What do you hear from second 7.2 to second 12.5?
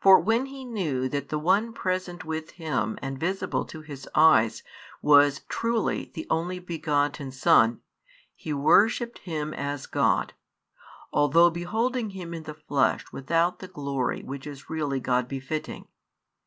Son, he worshipped Him as God, although beholding Him in